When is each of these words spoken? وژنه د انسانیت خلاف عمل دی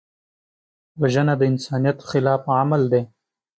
وژنه 1.01 1.33
د 1.37 1.41
انسانیت 1.51 1.97
خلاف 2.09 2.43
عمل 2.57 2.83
دی 2.91 3.01